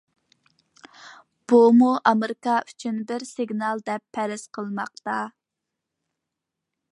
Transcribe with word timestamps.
بۇمۇ 1.51 1.91
ئامېرىكا 2.11 2.55
ئۈچۈن 2.71 2.97
بىر 3.11 3.27
سىگنال 3.33 3.85
دەپ 3.91 4.05
پەرەز 4.19 4.47
قىلىنماقتا. 4.59 5.19